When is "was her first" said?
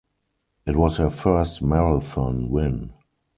0.75-1.61